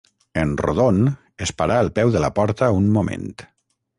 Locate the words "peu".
2.01-2.15